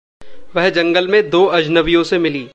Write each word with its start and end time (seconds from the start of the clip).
वह 0.55 0.69
जंगल 0.69 1.07
में 1.07 1.29
दो 1.29 1.45
अजनबियों 1.45 2.03
से 2.03 2.17
मिली। 2.17 2.47